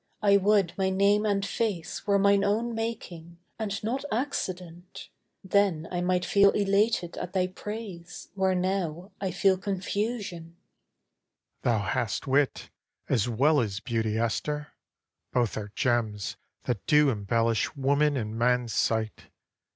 I 0.23 0.35
would 0.37 0.73
my 0.79 0.89
name 0.89 1.27
and 1.27 1.45
face 1.45 2.07
Were 2.07 2.17
mine 2.17 2.43
own 2.43 2.73
making 2.73 3.37
and 3.59 3.83
not 3.83 4.03
accident. 4.11 5.09
Then 5.43 5.87
I 5.91 6.01
might 6.01 6.25
feel 6.25 6.49
elated 6.53 7.17
at 7.17 7.33
thy 7.33 7.45
praise, 7.45 8.29
Where 8.33 8.55
now 8.55 9.11
I 9.21 9.29
feel 9.29 9.59
confusion. 9.59 10.55
AHASUERAS 11.61 11.61
Thou 11.61 11.77
hast 11.77 12.25
wit 12.25 12.71
As 13.09 13.29
well 13.29 13.59
as 13.59 13.79
beauty, 13.79 14.17
Esther. 14.17 14.69
Both 15.33 15.55
are 15.55 15.71
gems 15.75 16.35
That 16.63 16.83
do 16.87 17.11
embellish 17.11 17.75
woman 17.75 18.17
in 18.17 18.35
man's 18.35 18.73
sight. 18.73 19.27